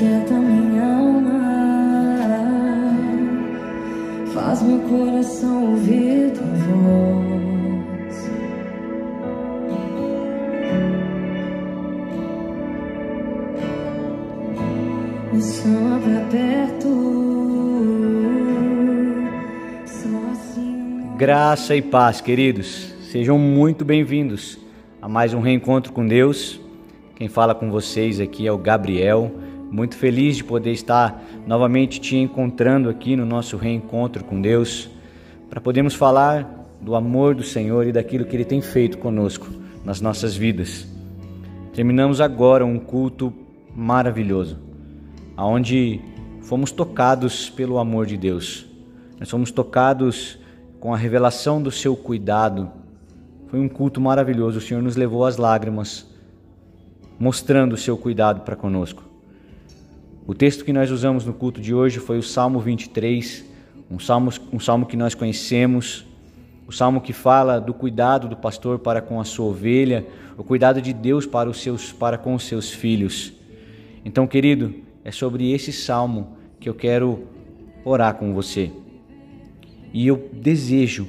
aquieta 0.00 0.32
minha 0.32 0.82
alma, 0.82 1.40
faz 4.32 4.62
meu 4.62 4.78
coração 4.78 5.72
ouvir 5.72 6.32
tua 6.32 6.46
voz. 6.46 8.30
Me 15.34 15.42
chama 15.42 16.00
pra 16.00 16.20
perto, 16.30 16.88
só 19.84 20.08
assim. 20.32 21.16
Graça 21.18 21.76
e 21.76 21.82
paz, 21.82 22.22
queridos. 22.22 22.94
Sejam 23.02 23.38
muito 23.38 23.84
bem-vindos 23.84 24.58
a 25.02 25.06
mais 25.06 25.34
um 25.34 25.40
reencontro 25.40 25.92
com 25.92 26.06
Deus. 26.06 26.58
Quem 27.16 27.28
fala 27.28 27.54
com 27.54 27.70
vocês 27.70 28.18
aqui 28.18 28.46
é 28.46 28.52
o 28.52 28.56
Gabriel. 28.56 29.30
Muito 29.70 29.96
feliz 29.96 30.36
de 30.36 30.44
poder 30.44 30.72
estar 30.72 31.22
novamente 31.46 32.00
te 32.00 32.16
encontrando 32.16 32.88
aqui 32.88 33.14
no 33.14 33.24
nosso 33.24 33.56
reencontro 33.56 34.24
com 34.24 34.40
Deus, 34.40 34.90
para 35.48 35.60
podermos 35.60 35.94
falar 35.94 36.66
do 36.80 36.94
amor 36.94 37.34
do 37.34 37.42
Senhor 37.42 37.86
e 37.86 37.92
daquilo 37.92 38.24
que 38.24 38.34
Ele 38.34 38.44
tem 38.44 38.60
feito 38.60 38.98
conosco 38.98 39.46
nas 39.84 40.00
nossas 40.00 40.34
vidas. 40.34 40.88
Terminamos 41.72 42.20
agora 42.20 42.66
um 42.66 42.78
culto 42.78 43.32
maravilhoso, 43.74 44.58
aonde 45.36 46.00
fomos 46.42 46.72
tocados 46.72 47.48
pelo 47.48 47.78
amor 47.78 48.06
de 48.06 48.16
Deus. 48.16 48.66
Nós 49.18 49.30
fomos 49.30 49.50
tocados 49.50 50.38
com 50.80 50.92
a 50.92 50.96
revelação 50.96 51.62
do 51.62 51.70
seu 51.70 51.94
cuidado. 51.94 52.72
Foi 53.48 53.60
um 53.60 53.68
culto 53.68 54.00
maravilhoso. 54.00 54.58
O 54.58 54.62
Senhor 54.62 54.82
nos 54.82 54.96
levou 54.96 55.24
às 55.24 55.36
lágrimas, 55.36 56.06
mostrando 57.18 57.74
o 57.74 57.78
seu 57.78 57.96
cuidado 57.98 58.40
para 58.40 58.56
conosco. 58.56 59.09
O 60.26 60.34
texto 60.34 60.64
que 60.64 60.72
nós 60.72 60.90
usamos 60.90 61.24
no 61.24 61.32
culto 61.32 61.60
de 61.60 61.74
hoje 61.74 61.98
foi 61.98 62.18
o 62.18 62.22
Salmo 62.22 62.60
23, 62.60 63.44
um 63.90 63.98
salmo, 63.98 64.30
um 64.52 64.60
salmo 64.60 64.86
que 64.86 64.96
nós 64.96 65.14
conhecemos, 65.14 66.04
o 66.68 66.72
salmo 66.72 67.00
que 67.00 67.12
fala 67.12 67.58
do 67.58 67.72
cuidado 67.72 68.28
do 68.28 68.36
pastor 68.36 68.78
para 68.78 69.00
com 69.00 69.18
a 69.18 69.24
sua 69.24 69.46
ovelha, 69.46 70.06
o 70.36 70.44
cuidado 70.44 70.80
de 70.80 70.92
Deus 70.92 71.26
para, 71.26 71.48
os 71.48 71.60
seus, 71.60 71.90
para 71.90 72.18
com 72.18 72.34
os 72.34 72.44
seus 72.44 72.70
filhos. 72.70 73.32
Então, 74.04 74.26
querido, 74.26 74.74
é 75.02 75.10
sobre 75.10 75.52
esse 75.52 75.72
salmo 75.72 76.36
que 76.60 76.68
eu 76.68 76.74
quero 76.74 77.26
orar 77.84 78.14
com 78.14 78.32
você. 78.34 78.70
E 79.92 80.06
eu 80.06 80.28
desejo 80.32 81.08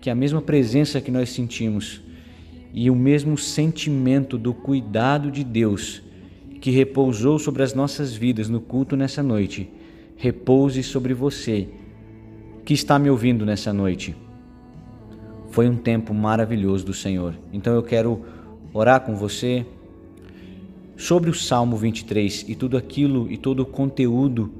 que 0.00 0.10
a 0.10 0.14
mesma 0.14 0.40
presença 0.40 1.00
que 1.00 1.10
nós 1.10 1.28
sentimos 1.28 2.00
e 2.72 2.90
o 2.90 2.96
mesmo 2.96 3.36
sentimento 3.36 4.36
do 4.36 4.52
cuidado 4.52 5.30
de 5.30 5.44
Deus 5.44 6.02
que 6.60 6.70
repousou 6.70 7.38
sobre 7.38 7.62
as 7.62 7.74
nossas 7.74 8.14
vidas 8.14 8.48
no 8.48 8.60
culto 8.60 8.96
nessa 8.96 9.22
noite, 9.22 9.70
repouse 10.16 10.82
sobre 10.82 11.14
você 11.14 11.68
que 12.64 12.74
está 12.74 12.98
me 12.98 13.08
ouvindo 13.08 13.46
nessa 13.46 13.72
noite. 13.72 14.14
Foi 15.50 15.68
um 15.68 15.76
tempo 15.76 16.12
maravilhoso 16.12 16.84
do 16.84 16.92
Senhor. 16.92 17.34
Então 17.52 17.74
eu 17.74 17.82
quero 17.82 18.24
orar 18.72 19.00
com 19.00 19.16
você 19.16 19.64
sobre 20.96 21.30
o 21.30 21.34
Salmo 21.34 21.76
23 21.76 22.44
e 22.48 22.54
tudo 22.54 22.76
aquilo 22.76 23.30
e 23.30 23.36
todo 23.36 23.60
o 23.60 23.66
conteúdo 23.66 24.52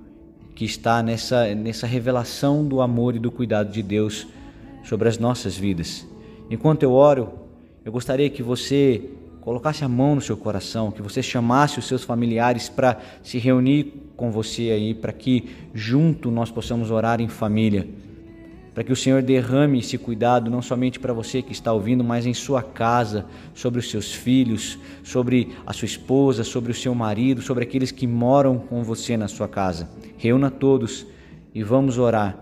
que 0.55 0.65
está 0.65 1.03
nessa, 1.03 1.55
nessa 1.55 1.87
revelação 1.87 2.67
do 2.67 2.81
amor 2.81 3.15
e 3.15 3.19
do 3.19 3.31
cuidado 3.31 3.71
de 3.71 3.83
Deus 3.83 4.27
sobre 4.85 5.09
as 5.09 5.19
nossas 5.19 5.57
vidas. 5.57 6.07
Enquanto 6.51 6.83
eu 6.83 6.93
oro, 6.93 7.31
eu 7.85 7.93
gostaria 7.93 8.31
que 8.31 8.43
você 8.43 9.11
colocasse 9.49 9.83
a 9.83 9.89
mão 9.89 10.15
no 10.15 10.21
seu 10.21 10.37
coração, 10.37 10.91
que 10.91 11.01
você 11.01 11.23
chamasse 11.23 11.79
os 11.79 11.87
seus 11.87 12.05
familiares 12.05 12.69
para 12.69 12.99
se 13.23 13.39
reunir 13.39 13.95
com 14.15 14.31
você 14.31 14.71
aí, 14.71 14.93
para 14.93 15.11
que 15.11 15.49
junto 15.73 16.31
nós 16.31 16.51
possamos 16.51 16.91
orar 16.91 17.19
em 17.19 17.29
família, 17.29 17.89
para 18.75 18.85
que 18.85 18.93
o 18.93 18.97
Senhor 18.97 19.23
derrame 19.23 19.79
esse 19.79 19.97
cuidado 19.97 20.51
não 20.51 20.61
somente 20.61 21.01
para 21.01 21.15
você 21.15 21.41
que 21.41 21.53
está 21.53 21.73
ouvindo, 21.73 22.05
mas 22.05 22.27
em 22.27 22.35
sua 22.35 22.63
casa, 22.63 23.25
sobre 23.55 23.81
os 23.81 23.91
seus 23.91 24.13
filhos, 24.13 24.79
sobre 25.03 25.57
a 25.67 25.73
sua 25.73 25.87
esposa, 25.87 26.45
sobre 26.45 26.71
o 26.71 26.75
seu 26.75 26.95
marido, 26.95 27.41
sobre 27.41 27.65
aqueles 27.65 27.91
que 27.91 28.07
moram 28.07 28.59
com 28.59 28.85
você 28.85 29.17
na 29.17 29.29
sua 29.29 29.49
casa. 29.49 29.89
Reúna 30.19 30.51
todos 30.51 31.07
e 31.55 31.63
vamos 31.63 31.97
orar 31.97 32.39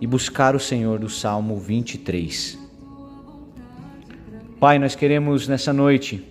e 0.00 0.06
buscar 0.06 0.54
o 0.54 0.60
Senhor 0.60 1.00
do 1.00 1.08
Salmo 1.08 1.58
23. 1.58 2.65
Pai, 4.58 4.78
nós 4.78 4.94
queremos 4.94 5.46
nessa 5.46 5.70
noite 5.70 6.26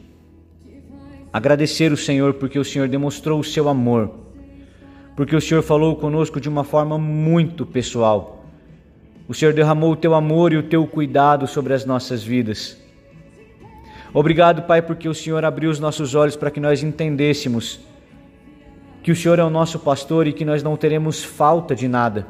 agradecer 1.32 1.92
o 1.92 1.98
Senhor 1.98 2.34
porque 2.34 2.58
o 2.58 2.66
Senhor 2.66 2.88
demonstrou 2.88 3.40
o 3.40 3.44
seu 3.44 3.70
amor, 3.70 4.10
porque 5.16 5.36
o 5.36 5.42
Senhor 5.42 5.62
falou 5.62 5.96
conosco 5.96 6.42
de 6.42 6.50
uma 6.50 6.64
forma 6.64 6.98
muito 6.98 7.68
pessoal. 7.68 8.44
O 9.28 9.34
Senhor 9.34 9.54
derramou 9.54 9.92
o 9.92 9.96
teu 9.96 10.16
amor 10.16 10.54
e 10.54 10.58
o 10.58 10.64
teu 10.64 10.88
cuidado 10.88 11.46
sobre 11.46 11.72
as 11.76 11.86
nossas 11.86 12.24
vidas. 12.24 12.82
Obrigado, 14.12 14.64
Pai, 14.64 14.82
porque 14.82 15.08
o 15.08 15.14
Senhor 15.14 15.46
abriu 15.46 15.70
os 15.70 15.80
nossos 15.80 16.16
olhos 16.16 16.36
para 16.36 16.50
que 16.50 16.60
nós 16.60 16.82
entendêssemos 16.82 17.80
que 19.04 19.12
o 19.12 19.16
Senhor 19.16 19.38
é 19.38 19.44
o 19.44 19.52
nosso 19.52 19.78
pastor 19.78 20.26
e 20.26 20.34
que 20.34 20.44
nós 20.44 20.64
não 20.64 20.76
teremos 20.76 21.24
falta 21.24 21.76
de 21.76 21.88
nada. 21.88 22.26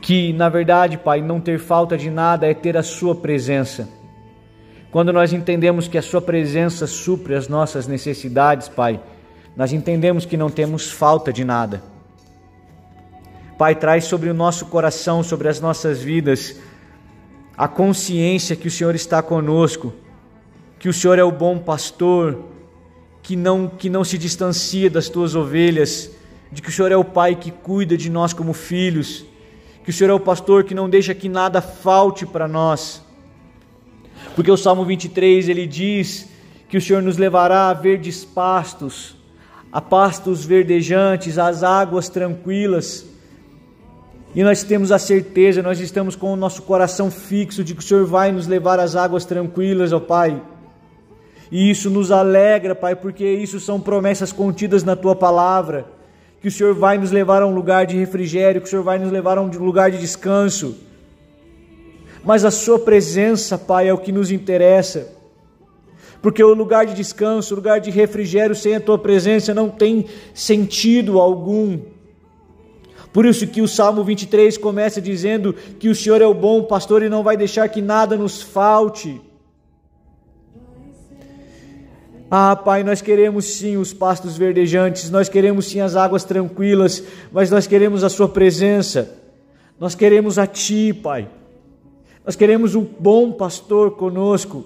Que, 0.00 0.32
na 0.32 0.48
verdade, 0.48 0.98
Pai, 0.98 1.20
não 1.20 1.40
ter 1.40 1.60
falta 1.60 1.96
de 1.96 2.10
nada 2.10 2.44
é 2.48 2.54
ter 2.54 2.76
a 2.76 2.82
Sua 2.82 3.14
presença. 3.14 3.99
Quando 4.90 5.12
nós 5.12 5.32
entendemos 5.32 5.86
que 5.86 5.96
a 5.96 6.02
Sua 6.02 6.20
presença 6.20 6.86
supre 6.86 7.34
as 7.34 7.46
nossas 7.46 7.86
necessidades, 7.86 8.68
Pai, 8.68 9.00
nós 9.56 9.72
entendemos 9.72 10.24
que 10.24 10.36
não 10.36 10.50
temos 10.50 10.90
falta 10.90 11.32
de 11.32 11.44
nada. 11.44 11.82
Pai, 13.56 13.74
traz 13.74 14.04
sobre 14.04 14.28
o 14.28 14.34
nosso 14.34 14.66
coração, 14.66 15.22
sobre 15.22 15.48
as 15.48 15.60
nossas 15.60 16.02
vidas, 16.02 16.56
a 17.56 17.68
consciência 17.68 18.56
que 18.56 18.66
o 18.66 18.70
Senhor 18.70 18.94
está 18.94 19.22
conosco, 19.22 19.92
que 20.78 20.88
o 20.88 20.92
Senhor 20.92 21.18
é 21.18 21.24
o 21.24 21.30
bom 21.30 21.58
pastor, 21.58 22.46
que 23.22 23.36
não, 23.36 23.68
que 23.68 23.90
não 23.90 24.02
se 24.02 24.16
distancia 24.18 24.90
das 24.90 25.08
tuas 25.08 25.36
ovelhas, 25.36 26.10
de 26.50 26.62
que 26.62 26.68
o 26.68 26.72
Senhor 26.72 26.90
é 26.90 26.96
o 26.96 27.04
Pai 27.04 27.36
que 27.36 27.50
cuida 27.50 27.96
de 27.96 28.10
nós 28.10 28.32
como 28.32 28.52
filhos, 28.52 29.24
que 29.84 29.90
o 29.90 29.92
Senhor 29.92 30.10
é 30.10 30.14
o 30.14 30.20
pastor 30.20 30.64
que 30.64 30.74
não 30.74 30.88
deixa 30.88 31.14
que 31.14 31.28
nada 31.28 31.60
falte 31.60 32.26
para 32.26 32.48
nós. 32.48 33.02
Porque 34.34 34.50
o 34.50 34.56
Salmo 34.56 34.84
23 34.84 35.48
ele 35.48 35.66
diz 35.66 36.28
que 36.68 36.76
o 36.76 36.80
Senhor 36.80 37.02
nos 37.02 37.16
levará 37.16 37.68
a 37.68 37.74
verdes 37.74 38.24
pastos, 38.24 39.16
a 39.72 39.80
pastos 39.80 40.44
verdejantes, 40.44 41.36
às 41.36 41.62
águas 41.62 42.08
tranquilas. 42.08 43.06
E 44.34 44.44
nós 44.44 44.62
temos 44.62 44.92
a 44.92 44.98
certeza, 44.98 45.62
nós 45.62 45.80
estamos 45.80 46.14
com 46.14 46.32
o 46.32 46.36
nosso 46.36 46.62
coração 46.62 47.10
fixo 47.10 47.64
de 47.64 47.74
que 47.74 47.80
o 47.80 47.82
Senhor 47.82 48.06
vai 48.06 48.30
nos 48.30 48.46
levar 48.46 48.78
às 48.78 48.94
águas 48.94 49.24
tranquilas, 49.24 49.92
ó 49.92 49.98
Pai. 49.98 50.40
E 51.50 51.68
isso 51.68 51.90
nos 51.90 52.12
alegra, 52.12 52.76
Pai, 52.76 52.94
porque 52.94 53.28
isso 53.28 53.58
são 53.58 53.80
promessas 53.80 54.32
contidas 54.32 54.84
na 54.84 54.94
tua 54.94 55.16
palavra. 55.16 55.86
Que 56.40 56.46
o 56.46 56.52
Senhor 56.52 56.72
vai 56.74 56.96
nos 56.96 57.10
levar 57.10 57.42
a 57.42 57.46
um 57.46 57.54
lugar 57.54 57.84
de 57.84 57.96
refrigério, 57.96 58.60
que 58.60 58.68
o 58.68 58.70
Senhor 58.70 58.84
vai 58.84 58.98
nos 59.00 59.10
levar 59.10 59.36
a 59.36 59.42
um 59.42 59.48
lugar 59.48 59.90
de 59.90 59.98
descanso 59.98 60.76
mas 62.24 62.44
a 62.44 62.50
Sua 62.50 62.78
presença, 62.78 63.56
Pai, 63.56 63.88
é 63.88 63.94
o 63.94 63.98
que 63.98 64.12
nos 64.12 64.30
interessa. 64.30 65.08
Porque 66.22 66.44
o 66.44 66.54
lugar 66.54 66.84
de 66.84 66.94
descanso, 66.94 67.54
o 67.54 67.56
lugar 67.56 67.80
de 67.80 67.90
refrigério 67.90 68.54
sem 68.54 68.74
a 68.74 68.80
Tua 68.80 68.98
presença 68.98 69.54
não 69.54 69.70
tem 69.70 70.06
sentido 70.34 71.18
algum. 71.18 71.78
Por 73.12 73.26
isso 73.26 73.46
que 73.46 73.62
o 73.62 73.68
Salmo 73.68 74.04
23 74.04 74.56
começa 74.58 75.00
dizendo 75.00 75.52
que 75.52 75.88
o 75.88 75.94
Senhor 75.94 76.20
é 76.20 76.26
o 76.26 76.34
bom 76.34 76.62
pastor 76.62 77.02
e 77.02 77.08
não 77.08 77.22
vai 77.22 77.36
deixar 77.36 77.68
que 77.68 77.80
nada 77.80 78.16
nos 78.16 78.42
falte. 78.42 79.20
Ah, 82.30 82.54
Pai, 82.54 82.84
nós 82.84 83.02
queremos 83.02 83.46
sim 83.46 83.76
os 83.76 83.92
pastos 83.92 84.36
verdejantes, 84.36 85.10
nós 85.10 85.28
queremos 85.28 85.66
sim 85.66 85.80
as 85.80 85.96
águas 85.96 86.22
tranquilas, 86.22 87.02
mas 87.32 87.50
nós 87.50 87.66
queremos 87.66 88.04
a 88.04 88.08
Sua 88.08 88.28
presença, 88.28 89.18
nós 89.80 89.96
queremos 89.96 90.38
a 90.38 90.46
Ti, 90.46 90.92
Pai. 90.92 91.28
Nós 92.30 92.36
queremos 92.36 92.76
um 92.76 92.84
bom 92.84 93.32
pastor 93.32 93.96
conosco. 93.96 94.64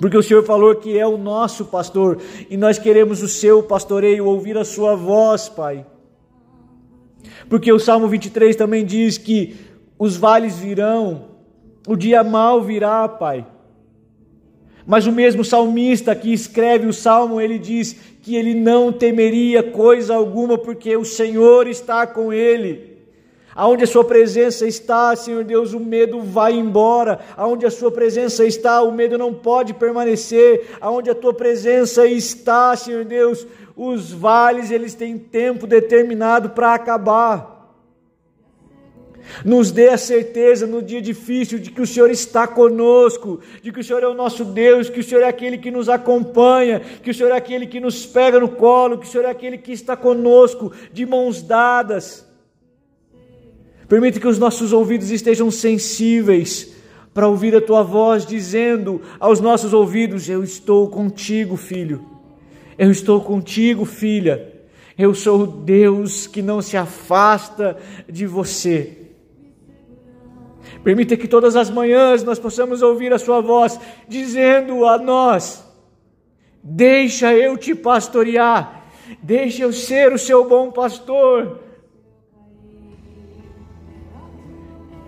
Porque 0.00 0.16
o 0.16 0.22
Senhor 0.24 0.42
falou 0.42 0.74
que 0.74 0.98
é 0.98 1.06
o 1.06 1.16
nosso 1.16 1.66
pastor 1.66 2.18
e 2.50 2.56
nós 2.56 2.80
queremos 2.80 3.22
o 3.22 3.28
seu 3.28 3.62
pastoreio, 3.62 4.26
ouvir 4.26 4.58
a 4.58 4.64
sua 4.64 4.96
voz, 4.96 5.48
Pai. 5.48 5.86
Porque 7.48 7.72
o 7.72 7.78
Salmo 7.78 8.08
23 8.08 8.56
também 8.56 8.84
diz 8.84 9.18
que 9.18 9.54
os 9.96 10.16
vales 10.16 10.58
virão, 10.58 11.26
o 11.86 11.94
dia 11.94 12.24
mal 12.24 12.60
virá, 12.60 13.06
Pai. 13.06 13.46
Mas 14.84 15.06
o 15.06 15.12
mesmo 15.12 15.44
salmista 15.44 16.12
que 16.12 16.32
escreve 16.32 16.88
o 16.88 16.92
salmo, 16.92 17.40
ele 17.40 17.56
diz 17.56 17.92
que 18.20 18.34
ele 18.34 18.52
não 18.52 18.90
temeria 18.90 19.62
coisa 19.62 20.16
alguma, 20.16 20.58
porque 20.58 20.96
o 20.96 21.04
Senhor 21.04 21.68
está 21.68 22.04
com 22.04 22.32
ele. 22.32 22.97
Aonde 23.58 23.82
a 23.82 23.88
sua 23.88 24.04
presença 24.04 24.68
está, 24.68 25.16
Senhor 25.16 25.42
Deus, 25.42 25.72
o 25.72 25.80
medo 25.80 26.20
vai 26.20 26.52
embora. 26.52 27.18
Aonde 27.36 27.66
a 27.66 27.70
sua 27.72 27.90
presença 27.90 28.44
está, 28.44 28.80
o 28.82 28.92
medo 28.92 29.18
não 29.18 29.34
pode 29.34 29.74
permanecer. 29.74 30.76
Aonde 30.80 31.10
a 31.10 31.14
tua 31.14 31.34
presença 31.34 32.06
está, 32.06 32.76
Senhor 32.76 33.04
Deus, 33.04 33.44
os 33.76 34.12
vales 34.12 34.70
eles 34.70 34.94
têm 34.94 35.18
tempo 35.18 35.66
determinado 35.66 36.50
para 36.50 36.72
acabar. 36.72 37.74
Nos 39.44 39.72
dê 39.72 39.88
a 39.88 39.98
certeza 39.98 40.64
no 40.64 40.80
dia 40.80 41.02
difícil 41.02 41.58
de 41.58 41.72
que 41.72 41.82
o 41.82 41.86
Senhor 41.86 42.12
está 42.12 42.46
conosco, 42.46 43.40
de 43.60 43.72
que 43.72 43.80
o 43.80 43.84
Senhor 43.84 44.04
é 44.04 44.06
o 44.06 44.14
nosso 44.14 44.44
Deus, 44.44 44.88
que 44.88 45.00
o 45.00 45.04
Senhor 45.04 45.22
é 45.22 45.26
aquele 45.26 45.58
que 45.58 45.72
nos 45.72 45.88
acompanha, 45.88 46.78
que 47.02 47.10
o 47.10 47.14
Senhor 47.14 47.32
é 47.32 47.36
aquele 47.36 47.66
que 47.66 47.80
nos 47.80 48.06
pega 48.06 48.38
no 48.38 48.50
colo, 48.50 48.98
que 48.98 49.06
o 49.08 49.10
Senhor 49.10 49.24
é 49.24 49.30
aquele 49.30 49.58
que 49.58 49.72
está 49.72 49.96
conosco 49.96 50.70
de 50.92 51.04
mãos 51.04 51.42
dadas. 51.42 52.27
Permite 53.88 54.20
que 54.20 54.28
os 54.28 54.38
nossos 54.38 54.72
ouvidos 54.72 55.10
estejam 55.10 55.50
sensíveis 55.50 56.74
para 57.14 57.26
ouvir 57.26 57.56
a 57.56 57.60
tua 57.60 57.82
voz 57.82 58.26
dizendo 58.26 59.00
aos 59.18 59.40
nossos 59.40 59.72
ouvidos: 59.72 60.28
Eu 60.28 60.44
estou 60.44 60.88
contigo, 60.88 61.56
filho. 61.56 62.04
Eu 62.78 62.90
estou 62.90 63.20
contigo, 63.20 63.84
filha. 63.84 64.52
Eu 64.96 65.14
sou 65.14 65.42
o 65.42 65.46
Deus 65.46 66.26
que 66.26 66.42
não 66.42 66.60
se 66.60 66.76
afasta 66.76 67.78
de 68.08 68.26
você. 68.26 68.92
Permita 70.84 71.16
que 71.16 71.26
todas 71.26 71.56
as 71.56 71.70
manhãs 71.70 72.22
nós 72.22 72.38
possamos 72.38 72.82
ouvir 72.82 73.12
a 73.12 73.18
Sua 73.18 73.40
voz 73.40 73.80
dizendo 74.06 74.84
a 74.84 74.98
nós: 74.98 75.64
Deixa 76.62 77.34
eu 77.34 77.56
te 77.56 77.74
pastorear, 77.74 78.84
deixa 79.22 79.62
eu 79.62 79.72
ser 79.72 80.12
o 80.12 80.18
seu 80.18 80.46
bom 80.46 80.70
pastor. 80.70 81.67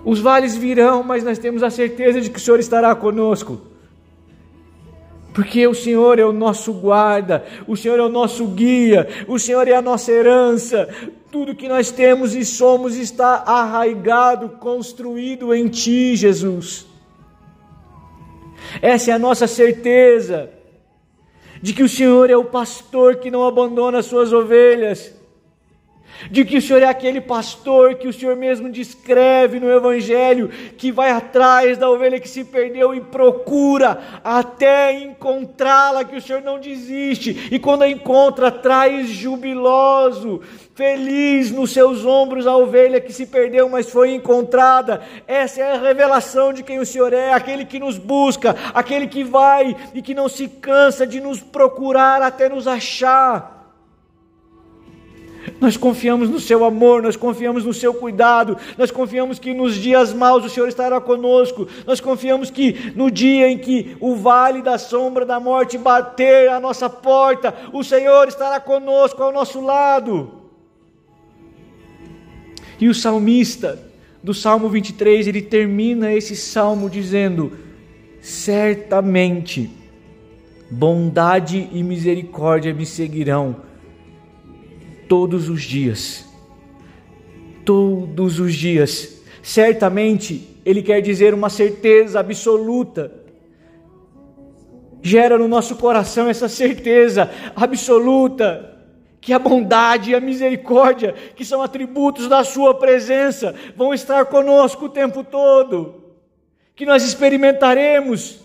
Os 0.05 0.19
vales 0.19 0.57
virão, 0.57 1.03
mas 1.03 1.23
nós 1.23 1.39
temos 1.39 1.63
a 1.63 1.71
certeza 1.71 2.21
de 2.21 2.31
que 2.31 2.39
o 2.39 2.41
Senhor 2.41 2.59
estará 2.59 2.95
conosco. 2.95 3.61
Porque 5.35 5.67
o 5.67 5.75
Senhor 5.75 6.19
é 6.19 6.25
o 6.25 6.33
nosso 6.33 6.73
guarda, 6.73 7.45
o 7.67 7.77
Senhor 7.77 7.99
é 7.99 8.03
o 8.03 8.09
nosso 8.09 8.47
guia, 8.47 9.07
o 9.29 9.39
Senhor 9.39 9.69
é 9.69 9.75
a 9.75 9.83
nossa 9.83 10.11
herança. 10.11 10.89
Tudo 11.31 11.55
que 11.55 11.69
nós 11.69 11.91
temos 11.91 12.35
e 12.35 12.45
somos 12.45 12.97
está 12.97 13.45
arraigado, 13.47 14.49
construído 14.49 15.55
em 15.55 15.69
Ti, 15.69 16.17
Jesus. 16.17 16.87
Essa 18.83 19.13
é 19.13 19.15
a 19.15 19.19
nossa 19.19 19.47
certeza 19.47 20.51
de 21.63 21.73
que 21.73 21.83
o 21.83 21.89
Senhor 21.89 22.31
é 22.31 22.37
o 22.37 22.45
pastor 22.45 23.17
que 23.17 23.31
não 23.31 23.47
abandona 23.47 23.99
as 23.99 24.07
suas 24.07 24.33
ovelhas 24.33 25.15
de 26.31 26.45
que 26.45 26.59
o 26.59 26.63
Senhor 26.63 26.83
é 26.83 26.87
aquele 26.87 27.21
pastor 27.21 27.95
que 27.95 28.09
o 28.09 28.13
Senhor 28.13 28.37
mesmo 28.37 28.71
descreve 28.71 29.61
no 29.61 29.71
Evangelho, 29.71 30.49
que 30.77 30.93
vai 30.93 31.11
atrás 31.11 31.79
da 31.79 31.89
ovelha 31.89 32.21
que 32.21 32.29
se 32.29 32.45
perdeu 32.45 32.95
e 32.95 33.01
procura 33.01 34.21
até 34.23 34.93
encontrá-la, 34.93 36.05
que 36.05 36.17
o 36.17 36.21
Senhor 36.21 36.43
não 36.43 36.59
desiste, 36.59 37.49
e 37.51 37.59
quando 37.59 37.83
a 37.83 37.89
encontra, 37.89 38.51
traz 38.51 39.09
jubiloso, 39.09 40.41
feliz 40.75 41.51
nos 41.51 41.73
seus 41.73 42.05
ombros 42.05 42.47
a 42.47 42.57
ovelha 42.57 43.01
que 43.01 43.13
se 43.13 43.27
perdeu, 43.27 43.69
mas 43.69 43.91
foi 43.91 44.15
encontrada. 44.15 45.03
Essa 45.27 45.61
é 45.61 45.73
a 45.73 45.79
revelação 45.81 46.53
de 46.53 46.63
quem 46.63 46.79
o 46.79 46.87
Senhor 46.87 47.13
é, 47.13 47.33
aquele 47.33 47.65
que 47.65 47.79
nos 47.79 47.99
busca, 47.99 48.57
aquele 48.73 49.07
que 49.07 49.23
vai 49.23 49.77
e 49.95 50.01
que 50.01 50.15
não 50.15 50.29
se 50.29 50.49
cansa 50.49 51.07
de 51.07 51.21
nos 51.21 51.41
procurar 51.41 52.23
até 52.23 52.49
nos 52.49 52.67
achar. 52.67 53.60
Nós 55.61 55.77
confiamos 55.77 56.31
no 56.31 56.41
seu 56.41 56.65
amor, 56.65 57.03
nós 57.03 57.17
confiamos 57.17 57.67
no 57.67 57.75
seu 57.75 57.93
cuidado, 57.93 58.57
nós 58.79 58.91
confiamos 58.91 59.39
que 59.39 59.53
nos 59.53 59.75
dias 59.75 60.11
maus 60.13 60.43
o 60.43 60.49
Senhor 60.49 60.69
estará 60.69 60.99
conosco, 61.01 61.69
nós 61.87 62.01
confiamos 62.01 62.51
que 62.51 62.93
no 62.97 63.11
dia 63.11 63.47
em 63.47 63.59
que 63.59 63.95
o 64.01 64.17
vale 64.17 64.63
da 64.63 64.79
sombra 64.79 65.27
da 65.27 65.39
morte 65.39 65.77
bater 65.77 66.49
a 66.49 66.59
nossa 66.59 66.89
porta, 66.89 67.55
o 67.75 67.85
Senhor 67.85 68.27
estará 68.27 68.59
conosco 68.59 69.23
ao 69.23 69.31
nosso 69.31 69.61
lado. 69.61 70.33
E 72.81 72.89
o 72.89 72.95
salmista, 72.95 73.79
do 74.23 74.33
Salmo 74.33 74.69
23, 74.69 75.27
ele 75.27 75.43
termina 75.43 76.13
esse 76.13 76.35
salmo 76.35 76.89
dizendo: 76.89 77.53
Certamente 78.23 79.71
bondade 80.71 81.69
e 81.71 81.83
misericórdia 81.83 82.73
me 82.73 82.87
seguirão 82.87 83.70
todos 85.11 85.49
os 85.49 85.63
dias. 85.63 86.25
Todos 87.65 88.39
os 88.39 88.55
dias. 88.55 89.21
Certamente, 89.43 90.57
ele 90.65 90.83
quer 90.83 91.01
dizer 91.01 91.35
uma 91.35 91.51
certeza 91.51 92.21
absoluta. 92.21 93.13
Gera 95.03 95.37
no 95.37 95.49
nosso 95.49 95.75
coração 95.75 96.29
essa 96.29 96.49
certeza 96.49 97.29
absoluta 97.57 98.69
que 99.21 99.33
a 99.33 99.39
bondade 99.39 100.13
e 100.13 100.15
a 100.15 100.21
misericórdia, 100.21 101.13
que 101.35 101.45
são 101.45 101.61
atributos 101.61 102.29
da 102.29 102.45
Sua 102.45 102.75
presença, 102.75 103.53
vão 103.77 103.93
estar 103.93 104.27
conosco 104.27 104.85
o 104.85 104.91
tempo 104.91 105.25
todo, 105.25 106.05
que 106.77 106.87
nós 106.87 107.03
experimentaremos 107.03 108.39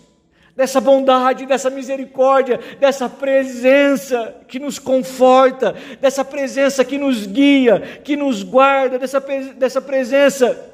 dessa 0.56 0.80
bondade, 0.80 1.44
dessa 1.44 1.68
misericórdia, 1.68 2.58
dessa 2.80 3.10
presença 3.10 4.34
que 4.48 4.58
nos 4.58 4.78
conforta, 4.78 5.74
dessa 6.00 6.24
presença 6.24 6.82
que 6.82 6.96
nos 6.96 7.26
guia, 7.26 8.00
que 8.02 8.16
nos 8.16 8.42
guarda, 8.42 8.98
dessa, 8.98 9.20
dessa 9.20 9.82
presença 9.82 10.72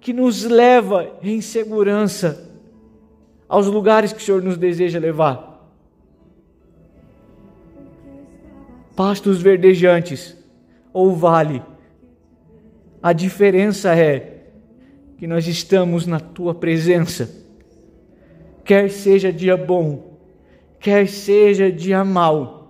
que 0.00 0.12
nos 0.12 0.44
leva 0.44 1.18
em 1.20 1.40
segurança 1.40 2.48
aos 3.48 3.66
lugares 3.66 4.12
que 4.12 4.22
o 4.22 4.24
Senhor 4.24 4.40
nos 4.40 4.56
deseja 4.56 5.00
levar. 5.00 5.52
Pastos 8.94 9.42
verdejantes 9.42 10.36
ou 10.92 11.12
vale, 11.16 11.60
a 13.02 13.12
diferença 13.12 13.92
é 13.96 14.44
que 15.18 15.26
nós 15.26 15.48
estamos 15.48 16.06
na 16.06 16.20
tua 16.20 16.54
presença 16.54 17.43
quer 18.64 18.90
seja 18.90 19.32
dia 19.32 19.56
bom, 19.56 20.18
quer 20.80 21.08
seja 21.08 21.70
dia 21.70 22.04
mau. 22.04 22.64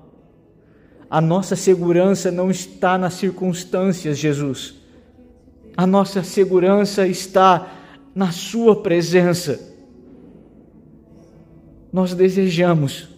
A 1.09 1.21
nossa 1.21 1.55
segurança 1.55 2.31
não 2.31 2.51
está 2.51 2.99
nas 2.99 3.15
circunstâncias, 3.15 4.19
Jesus. 4.19 4.75
A 5.77 5.87
nossa 5.87 6.23
segurança 6.23 7.07
está 7.07 7.73
na 8.15 8.33
Sua 8.33 8.83
presença. 8.83 9.73
Nós 11.93 12.15
desejamos 12.15 13.09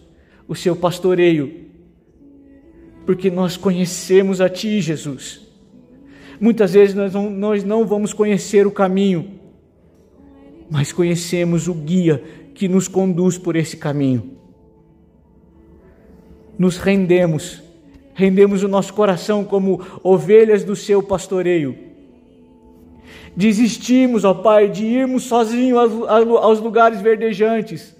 o 0.47 0.55
Seu 0.55 0.75
pastoreio, 0.75 1.65
porque 3.05 3.31
nós 3.31 3.57
conhecemos 3.57 4.39
a 4.41 4.49
Ti, 4.49 4.79
Jesus. 4.81 5.41
Muitas 6.39 6.73
vezes 6.73 6.93
nós 6.93 7.13
não, 7.13 7.29
nós 7.31 7.63
não 7.63 7.85
vamos 7.85 8.13
conhecer 8.13 8.67
o 8.67 8.71
caminho, 8.71 9.39
mas 10.69 10.91
conhecemos 10.91 11.67
o 11.67 11.73
guia 11.73 12.23
que 12.57 12.67
nos 12.67 12.87
conduz 12.87 13.37
por 13.37 13.55
esse 13.55 13.77
caminho. 13.77 14.35
Nos 16.57 16.77
rendemos, 16.77 17.61
rendemos 18.15 18.63
o 18.63 18.67
nosso 18.67 18.95
coração 18.95 19.43
como 19.43 19.79
ovelhas 20.01 20.63
do 20.63 20.75
seu 20.75 21.03
pastoreio. 21.03 21.77
Desistimos, 23.35 24.25
ó 24.25 24.33
Pai, 24.33 24.69
de 24.69 24.83
irmos 24.83 25.25
sozinhos 25.25 25.79
aos 26.07 26.59
lugares 26.59 26.99
verdejantes. 26.99 27.95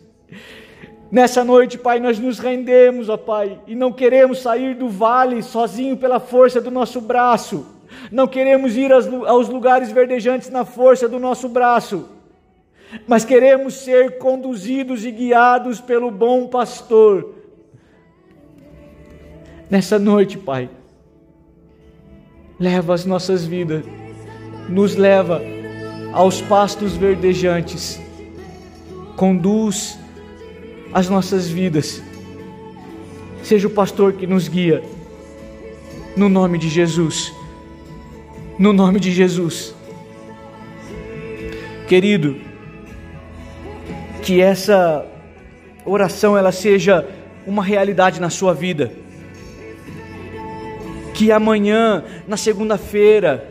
Nessa 1.12 1.44
noite, 1.44 1.78
Pai, 1.78 2.00
nós 2.00 2.18
nos 2.18 2.40
rendemos, 2.40 3.10
ó 3.10 3.16
Pai, 3.16 3.62
e 3.68 3.76
não 3.76 3.94
queremos 3.94 4.42
sair 4.42 4.74
do 4.74 4.90
vale 4.90 5.44
sozinho 5.44 5.96
pela 5.96 6.20
força 6.20 6.60
do 6.60 6.72
nosso 6.72 7.00
braço. 7.00 7.64
Não 8.12 8.28
queremos 8.28 8.76
ir 8.76 8.92
aos 8.92 9.50
lugares 9.50 9.92
verdejantes 9.92 10.50
na 10.50 10.66
força 10.66 11.08
do 11.08 11.20
nosso 11.20 11.48
braço 11.48 12.17
mas 13.08 13.26
queremos 13.26 13.76
ser 13.76 14.18
conduzidos 14.18 15.06
e 15.06 15.12
guiados 15.12 15.82
pelo 15.82 16.10
bom 16.10 16.48
pastor. 16.48 17.36
Nessa 19.70 20.00
noite, 20.00 20.38
Pai, 20.38 20.70
leva 22.60 22.94
as 22.94 23.06
nossas 23.06 23.46
vidas, 23.46 23.84
nos 24.70 24.96
leva 24.96 25.42
aos 26.14 26.42
pastos 26.42 26.96
verdejantes, 26.96 28.00
conduz 29.16 30.00
as 30.94 31.10
nossas 31.10 31.50
vidas, 31.50 32.02
seja 33.44 33.68
o 33.68 33.72
pastor 33.72 34.14
que 34.14 34.26
nos 34.26 34.48
guia, 34.48 34.82
no 36.16 36.30
nome 36.30 36.58
de 36.58 36.70
Jesus, 36.70 37.34
no 38.58 38.72
nome 38.72 39.00
de 39.00 39.12
Jesus. 39.12 39.76
Querido, 41.88 42.47
que 44.28 44.42
essa 44.42 45.06
oração 45.86 46.38
ela 46.38 46.52
seja 46.52 47.08
uma 47.46 47.64
realidade 47.64 48.20
na 48.20 48.30
sua 48.30 48.54
vida. 48.54 48.92
Que 51.14 51.32
amanhã, 51.32 52.04
na 52.28 52.36
segunda-feira, 52.36 53.50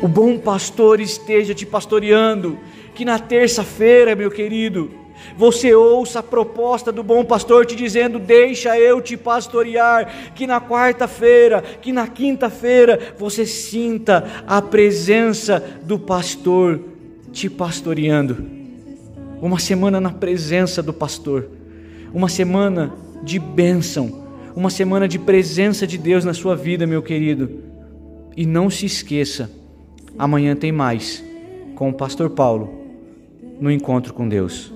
o 0.00 0.08
bom 0.08 0.38
pastor 0.38 0.98
esteja 0.98 1.54
te 1.54 1.66
pastoreando, 1.66 2.58
que 2.94 3.04
na 3.04 3.18
terça-feira, 3.18 4.16
meu 4.16 4.30
querido, 4.30 4.90
você 5.36 5.74
ouça 5.74 6.20
a 6.20 6.22
proposta 6.22 6.90
do 6.90 7.02
bom 7.02 7.22
pastor 7.22 7.66
te 7.66 7.76
dizendo: 7.76 8.18
Deixa 8.18 8.78
eu 8.78 9.02
te 9.02 9.14
pastorear. 9.14 10.32
Que 10.34 10.46
na 10.46 10.58
quarta-feira, 10.58 11.60
que 11.82 11.92
na 11.92 12.06
quinta-feira, 12.06 13.14
você 13.18 13.44
sinta 13.44 14.42
a 14.46 14.62
presença 14.62 15.62
do 15.82 15.98
pastor 15.98 16.80
te 17.30 17.50
pastoreando. 17.50 18.55
Uma 19.40 19.58
semana 19.58 20.00
na 20.00 20.10
presença 20.10 20.82
do 20.82 20.92
pastor, 20.92 21.48
uma 22.12 22.28
semana 22.28 22.92
de 23.22 23.38
bênção, 23.38 24.24
uma 24.54 24.70
semana 24.70 25.06
de 25.06 25.18
presença 25.18 25.86
de 25.86 25.98
Deus 25.98 26.24
na 26.24 26.32
sua 26.32 26.56
vida, 26.56 26.86
meu 26.86 27.02
querido. 27.02 27.50
E 28.36 28.46
não 28.46 28.70
se 28.70 28.86
esqueça, 28.86 29.50
amanhã 30.18 30.56
tem 30.56 30.72
mais 30.72 31.22
com 31.74 31.90
o 31.90 31.94
pastor 31.94 32.30
Paulo 32.30 32.72
no 33.60 33.70
encontro 33.70 34.12
com 34.12 34.28
Deus. 34.28 34.75